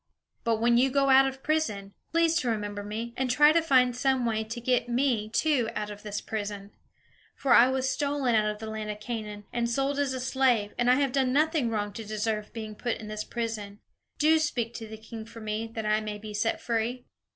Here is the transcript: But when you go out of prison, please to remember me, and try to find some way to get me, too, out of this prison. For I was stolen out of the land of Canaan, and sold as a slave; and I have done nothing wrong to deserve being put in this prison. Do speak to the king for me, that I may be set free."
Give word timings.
But 0.43 0.59
when 0.59 0.79
you 0.79 0.89
go 0.89 1.11
out 1.11 1.27
of 1.27 1.43
prison, 1.43 1.93
please 2.11 2.35
to 2.37 2.49
remember 2.49 2.81
me, 2.83 3.13
and 3.15 3.29
try 3.29 3.51
to 3.51 3.61
find 3.61 3.95
some 3.95 4.25
way 4.25 4.43
to 4.43 4.59
get 4.59 4.89
me, 4.89 5.29
too, 5.29 5.69
out 5.75 5.91
of 5.91 6.01
this 6.01 6.21
prison. 6.21 6.71
For 7.35 7.53
I 7.53 7.67
was 7.69 7.87
stolen 7.91 8.33
out 8.33 8.49
of 8.49 8.57
the 8.57 8.65
land 8.65 8.89
of 8.89 8.99
Canaan, 8.99 9.43
and 9.53 9.69
sold 9.69 9.99
as 9.99 10.13
a 10.13 10.19
slave; 10.19 10.73
and 10.79 10.89
I 10.89 10.95
have 10.95 11.11
done 11.11 11.31
nothing 11.31 11.69
wrong 11.69 11.93
to 11.93 12.03
deserve 12.03 12.51
being 12.51 12.73
put 12.73 12.97
in 12.97 13.09
this 13.09 13.23
prison. 13.23 13.79
Do 14.17 14.39
speak 14.39 14.73
to 14.77 14.87
the 14.87 14.97
king 14.97 15.23
for 15.23 15.39
me, 15.39 15.67
that 15.75 15.85
I 15.85 16.01
may 16.01 16.17
be 16.17 16.33
set 16.33 16.59
free." 16.59 17.05